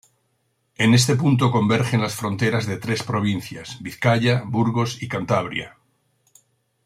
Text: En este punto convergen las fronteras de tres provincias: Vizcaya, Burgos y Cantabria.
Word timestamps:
En 0.77 0.95
este 0.95 1.15
punto 1.15 1.51
convergen 1.51 2.01
las 2.01 2.15
fronteras 2.15 2.65
de 2.65 2.77
tres 2.77 3.03
provincias: 3.03 3.77
Vizcaya, 3.83 4.41
Burgos 4.47 5.03
y 5.03 5.07
Cantabria. 5.07 5.77